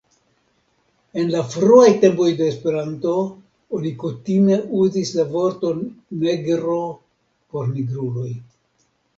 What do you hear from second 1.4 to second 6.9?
fruaj tempoj de Esperanto, oni kutime uzis la vorton negro